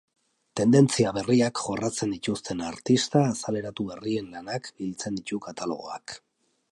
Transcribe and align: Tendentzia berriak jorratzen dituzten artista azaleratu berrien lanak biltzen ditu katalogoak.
Tendentzia 0.59 1.11
berriak 1.17 1.59
jorratzen 1.65 2.15
dituzten 2.15 2.65
artista 2.69 3.23
azaleratu 3.33 3.85
berrien 3.93 4.35
lanak 4.39 4.71
biltzen 4.81 5.21
ditu 5.21 5.43
katalogoak. 5.49 6.17